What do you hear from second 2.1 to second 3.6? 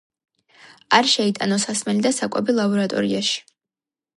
საკვები ლაბორატორიაში.